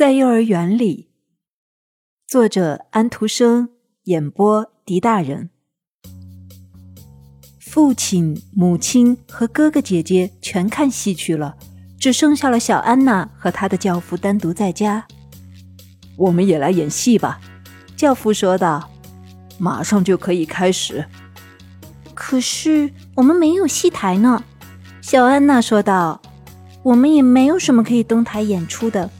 [0.00, 1.10] 在幼儿园里，
[2.26, 3.68] 作者安徒生，
[4.04, 5.50] 演播狄大人。
[7.58, 11.54] 父亲、母亲和哥哥姐姐全看戏去了，
[11.98, 15.06] 只剩下了小安娜和她的教父单独在家。
[16.16, 17.38] 我们也来演戏吧，
[17.94, 18.90] 教父说道
[19.60, 21.04] ：“马上就可以开始。”
[22.16, 24.42] 可是我们没有戏台呢，
[25.02, 26.22] 小安娜说道
[26.84, 29.10] ：“我们也没有什么可以登台演出的。”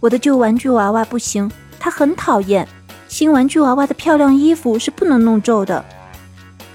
[0.00, 2.66] 我的旧玩具娃娃不行，它很讨厌。
[3.08, 5.84] 新玩具娃娃的漂亮衣服是不能弄皱的。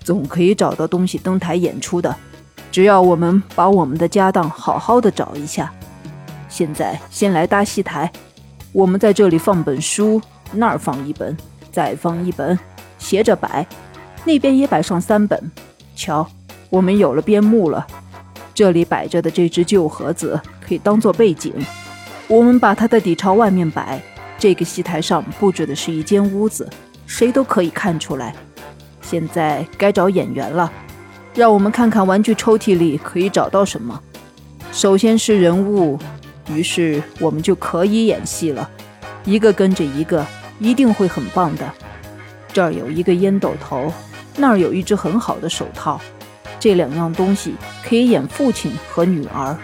[0.00, 2.14] 总可以找到东西登台演出的，
[2.70, 5.72] 只要我们把我们的家当好好的找一下。
[6.48, 8.10] 现在先来搭戏台，
[8.72, 10.20] 我们在这里放本书，
[10.52, 11.36] 那儿放一本，
[11.72, 12.58] 再放一本，
[12.98, 13.66] 斜着摆，
[14.24, 15.50] 那边也摆上三本。
[15.94, 16.26] 瞧，
[16.68, 17.86] 我们有了边幕了。
[18.54, 21.52] 这里摆着的这只旧盒子可以当做背景。
[22.28, 24.02] 我们把它的底朝外面摆，
[24.36, 26.68] 这个戏台上布置的是一间屋子，
[27.06, 28.34] 谁都可以看出来。
[29.00, 30.70] 现在该找演员了，
[31.34, 34.02] 让我们看看玩具抽屉里可以找到什么。
[34.72, 35.96] 首先是人物，
[36.48, 38.68] 于是我们就可以演戏了，
[39.24, 40.26] 一个跟着一个，
[40.58, 41.72] 一定会很棒的。
[42.52, 43.92] 这儿有一个烟斗头，
[44.36, 46.00] 那儿有一只很好的手套，
[46.58, 47.54] 这两样东西
[47.88, 49.56] 可以演父亲和女儿。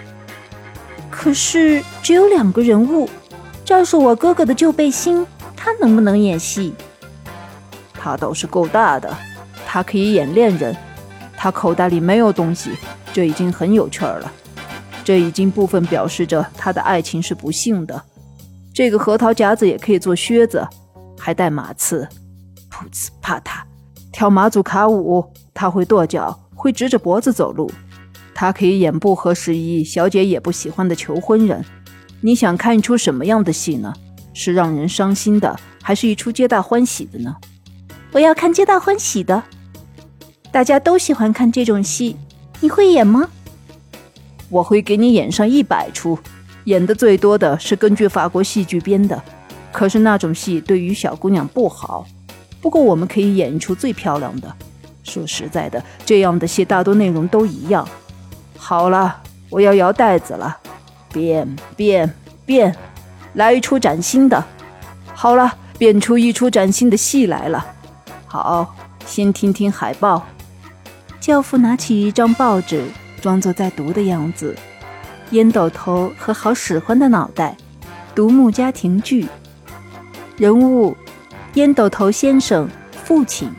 [1.22, 3.08] 可是只有两个人物，
[3.64, 5.24] 这是我哥哥的旧背心，
[5.56, 6.74] 他能不能演戏？
[7.94, 9.16] 他倒是够大的，
[9.64, 10.76] 他可以演恋人。
[11.36, 12.72] 他口袋里没有东西，
[13.12, 14.32] 这已经很有趣儿了。
[15.04, 18.02] 这已经部分表示着他的爱情是不幸的。
[18.74, 20.66] 这个核桃夹子也可以做靴子，
[21.16, 22.08] 还带马刺。
[22.68, 23.62] 噗呲啪嗒，
[24.10, 27.70] 跳马祖卡舞，他会跺脚，会直着脖子走路。
[28.34, 31.64] 他可以演不合时宜、小姐也不喜欢的求婚人。
[32.20, 33.92] 你想看一出什么样的戏呢？
[34.34, 37.36] 是让人伤心的，还是一出皆大欢喜的呢？
[38.12, 39.42] 我要看皆大欢喜的。
[40.50, 42.16] 大家都喜欢看这种戏，
[42.60, 43.28] 你会演吗？
[44.48, 46.18] 我会给你演上一百出，
[46.64, 49.22] 演的最多的是根据法国戏剧编的。
[49.70, 52.06] 可是那种戏对于小姑娘不好。
[52.60, 54.54] 不过我们可以演一出最漂亮的。
[55.02, 57.86] 说实在的，这样的戏大多内容都一样。
[58.64, 60.56] 好了，我要摇袋子了，
[61.12, 62.14] 变变
[62.46, 62.74] 变，
[63.34, 64.42] 来一出崭新的。
[65.12, 67.66] 好了，变出一出崭新的戏来了。
[68.28, 68.72] 好，
[69.04, 70.24] 先听听海报。
[71.18, 72.86] 教父拿起一张报纸，
[73.20, 74.56] 装作在读的样子。
[75.30, 77.56] 烟斗头和好使唤的脑袋，
[78.14, 79.28] 独幕家庭剧。
[80.36, 80.96] 人物：
[81.54, 82.68] 烟斗头先生，
[83.04, 83.50] 父亲；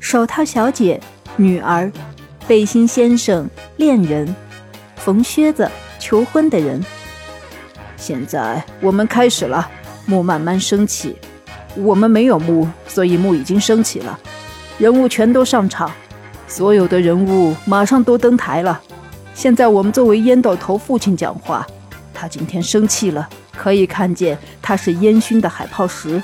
[0.00, 0.98] 手套小姐，
[1.36, 1.92] 女儿。
[2.46, 4.26] 背心先生，恋人；
[4.96, 6.84] 缝靴子，求婚的人。
[7.96, 9.68] 现在我们开始了，
[10.06, 11.16] 幕慢慢升起。
[11.76, 14.18] 我们没有幕，所以幕已经升起了。
[14.76, 15.90] 人物全都上场，
[16.48, 18.80] 所有的人物马上都登台了。
[19.34, 21.66] 现在我们作为烟斗头父亲讲话，
[22.12, 23.26] 他今天生气了，
[23.56, 26.22] 可以看见他是烟熏的海泡石。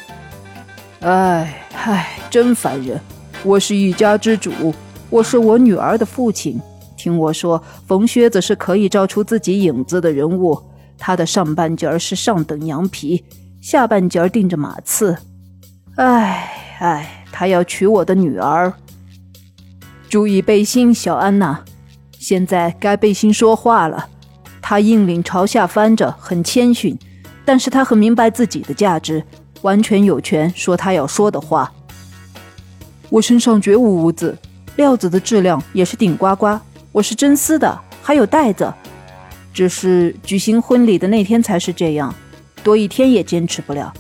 [1.00, 3.00] 哎嗨，真烦人！
[3.44, 4.74] 我是一家之主。
[5.10, 6.60] 我是我女儿的父亲，
[6.96, 10.60] 听我说，冯靴子是可以照出自己影子的人物。
[10.98, 13.24] 他的上半截是上等羊皮，
[13.60, 15.16] 下半截钉着马刺。
[15.94, 18.72] 唉唉，他要娶我的女儿。
[20.10, 21.64] 注意背心，小安娜。
[22.18, 24.08] 现在该背心说话了。
[24.60, 26.98] 他硬领朝下翻着，很谦逊，
[27.46, 29.24] 但是他很明白自己的价值，
[29.62, 31.72] 完全有权说他要说的话。
[33.08, 34.36] 我身上绝无污渍。
[34.78, 36.56] 料子的质量也是顶呱呱，
[36.92, 38.72] 我是真丝的，还有带子。
[39.52, 42.14] 只是举行婚礼的那天才是这样，
[42.62, 43.92] 多一天也坚持不了。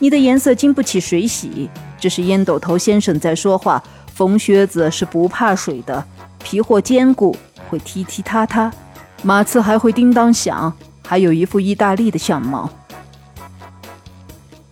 [0.00, 1.70] 你的颜色经不起水洗。
[2.00, 3.80] 这是烟斗头先生在说话。
[4.14, 6.04] 缝靴子是不怕水的，
[6.42, 7.36] 皮货坚固，
[7.68, 8.72] 会踢踢踏踏，
[9.22, 10.72] 马刺还会叮当响，
[11.06, 12.68] 还有一副意大利的相貌。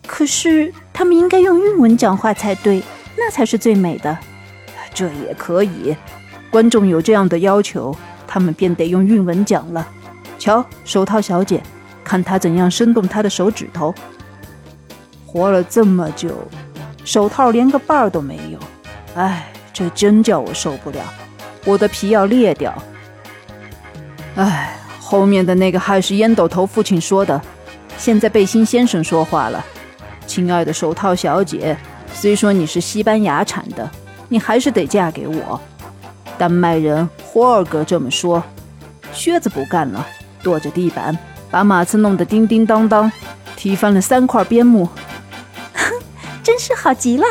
[0.05, 2.82] 可是他们应该用韵文讲话才对，
[3.17, 4.19] 那才是最美的。
[4.94, 5.94] 这也可以，
[6.50, 7.94] 观众有这样的要求，
[8.26, 9.87] 他们便得用韵文讲了。
[10.38, 11.61] 瞧，手套小姐，
[12.05, 13.93] 看她怎样伸动她的手指头。
[15.26, 16.31] 活了这么久，
[17.05, 18.58] 手套连个瓣儿都没有，
[19.17, 21.00] 哎，这真叫我受不了，
[21.64, 22.73] 我的皮要裂掉。
[24.37, 27.41] 哎，后面的那个还是烟斗头父亲说的，
[27.99, 29.64] 现在背心先生说话了。
[30.26, 31.76] 亲爱的手套小姐，
[32.12, 33.91] 虽说你是西班牙产的。
[34.34, 35.60] 你还是得嫁给我，
[36.36, 38.42] 丹麦人霍尔格这么说。
[39.12, 40.04] 靴子不干了，
[40.42, 41.16] 跺着地板，
[41.52, 43.12] 把马刺弄得叮叮当当。
[43.54, 44.88] 踢翻了三块边幕，
[46.42, 47.25] 真是好极了。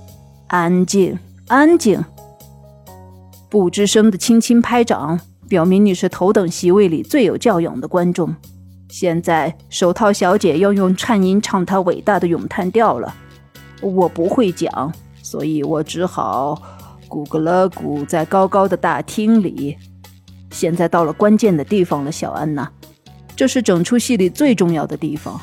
[0.48, 1.18] 安静，
[1.48, 2.02] 安静。
[3.50, 5.20] 不吱声的轻轻拍掌，
[5.50, 8.34] 表明你是头等席位里最有教养的观众。
[8.88, 13.14] 现在手套小姐要用颤音唱她伟大的咏叹调了，
[13.82, 14.90] 我不会讲，
[15.26, 16.62] 所以我只好
[17.08, 19.76] 鼓了鼓在高高的大厅里。
[20.52, 22.70] 现在到了关键的地方了，小安娜，
[23.34, 25.40] 这是整出戏里最重要的地方。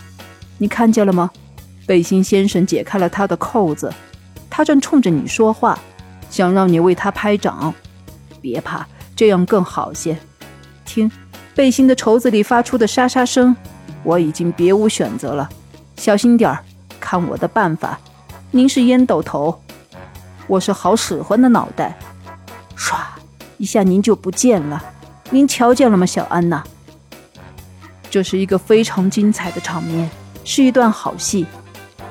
[0.58, 1.30] 你看见了吗？
[1.86, 3.94] 背心先生解开了他的扣子，
[4.50, 5.78] 他正冲着你说话，
[6.30, 7.74] 想让你为他拍掌。
[8.40, 8.88] 别怕，
[9.18, 10.18] 这样更好些。
[10.86, 11.12] 听，
[11.54, 13.54] 背心的绸子里发出的沙沙声。
[14.04, 15.50] 我已经别无选择了，
[15.98, 16.64] 小心点儿，
[17.02, 18.00] 看我的办法。
[18.52, 19.60] 您是烟斗头，
[20.48, 21.98] 我是好使唤的脑袋。
[22.78, 22.98] 唰，
[23.58, 24.84] 一下您就不见了。
[25.30, 26.64] 您瞧见了吗，小安娜？
[28.10, 30.10] 这是一个非常精彩的场面，
[30.44, 31.46] 是一段好戏。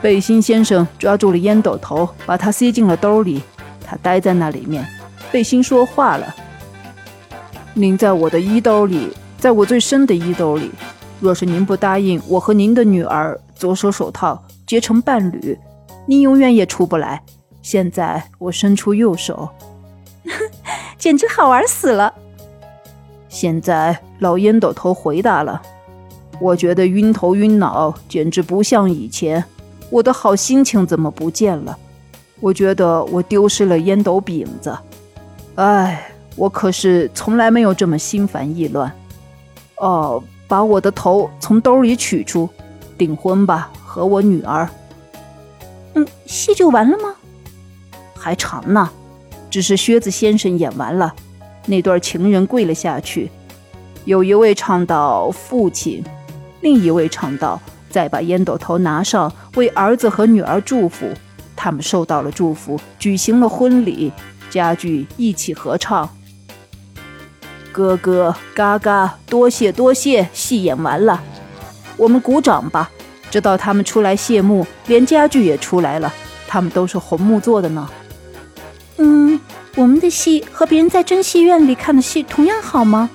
[0.01, 3.43] 背心先生抓住了烟斗头，把它塞进了兜里。
[3.85, 4.85] 他待在那里面。
[5.31, 6.35] 背心说话了
[7.75, 10.71] ：“您在我的衣兜里，在我最深的衣兜里。
[11.21, 15.57] 若是您不答应我和您的女儿左手手套结成伴侣，
[16.07, 17.23] 您永远也出不来。
[17.63, 19.49] 现在我伸出右手，
[20.99, 22.13] 简直好玩死了。
[23.29, 25.63] 现在老烟斗头回答了：
[26.41, 29.43] 我觉得晕头晕脑，简直不像以前。
[29.91, 31.79] 我的好心情怎么不见了？
[32.41, 34.77] 我觉得我丢失了烟斗饼子。”
[35.57, 38.91] 哎，我可是从来没有这么心烦意乱。
[39.77, 42.49] 哦，把我的头从兜里取出，
[42.99, 44.69] 订婚吧，和我女儿。
[45.95, 47.15] 嗯，戏就完了吗？
[48.23, 48.89] 还长呢，
[49.51, 51.13] 只是靴子先生演完了，
[51.67, 53.29] 那对情人跪了下去，
[54.05, 56.05] 有一位唱到父亲，
[56.61, 57.61] 另一位唱到
[57.91, 61.09] 再把烟斗头拿上，为儿子和女儿祝福。
[61.57, 64.13] 他们受到了祝福，举行了婚礼。
[64.49, 66.09] 家具一起合唱，
[67.73, 71.21] 哥哥嘎嘎，多谢多谢，戏演完了，
[71.97, 72.91] 我们鼓掌吧。
[73.31, 76.13] 直到他们出来谢幕，连家具也出来了，
[76.47, 77.89] 他们都是红木做的呢。
[79.75, 83.09] 我们的戏和别人在真戏院里看的戏同样好吗？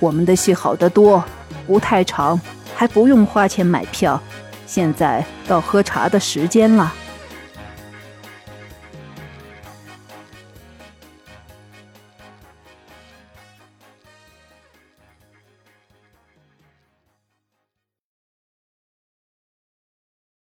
[0.00, 1.24] 我们的戏好得多，
[1.68, 2.40] 不太长，
[2.74, 4.20] 还不用花钱买票。
[4.66, 6.92] 现在到喝茶的时间了。